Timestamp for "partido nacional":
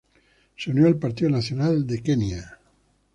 0.97-1.85